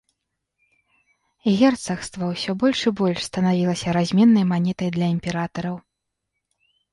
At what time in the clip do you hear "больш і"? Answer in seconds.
2.63-2.93